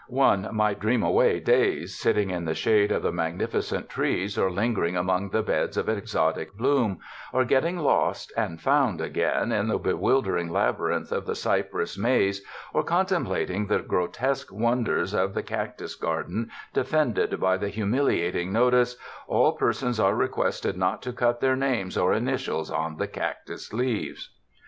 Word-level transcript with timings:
One 0.07 0.49
might 0.53 0.79
dream 0.79 1.03
away 1.03 1.39
days 1.39 1.93
sitting 1.95 2.31
in 2.31 2.45
the 2.45 2.55
shade 2.55 2.91
of 2.91 3.03
the 3.03 3.11
magnificent 3.11 3.87
trees 3.87 4.35
or 4.35 4.49
lingering 4.49 4.97
among 4.97 5.29
the 5.29 5.43
beds 5.43 5.77
of 5.77 5.87
exotic 5.87 6.57
bloom, 6.57 6.97
or 7.31 7.45
getting 7.45 7.77
lost 7.77 8.33
and 8.35 8.59
found 8.59 8.99
again 8.99 9.51
in 9.51 9.67
the 9.67 9.77
bewildering 9.77 10.49
labyrinth 10.49 11.11
of 11.11 11.27
the 11.27 11.35
cypress 11.35 11.99
maze, 11.99 12.41
or 12.73 12.81
con 12.81 13.05
templating 13.05 13.67
the 13.67 13.77
grotesque 13.77 14.51
wonders 14.51 15.13
of 15.13 15.35
the 15.35 15.43
cactus 15.43 15.93
garden 15.93 16.49
defended 16.73 17.39
by 17.39 17.55
the 17.55 17.69
humiliating 17.69 18.51
notice, 18.51 18.97
''All 19.29 19.55
persons 19.55 19.99
are 19.99 20.15
requested 20.15 20.75
not 20.77 21.03
to 21.03 21.13
cut 21.13 21.41
their 21.41 21.55
names 21.55 21.95
or 21.95 22.11
initials 22.11 22.71
on 22.71 22.97
the 22.97 23.07
cactus 23.07 23.71
leaves." 23.71 24.31